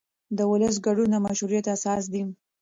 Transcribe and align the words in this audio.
د 0.37 0.39
ولس 0.51 0.75
ګډون 0.85 1.09
د 1.11 1.15
مشروعیت 1.25 1.65
اساس 1.75 2.03
دی 2.13 2.23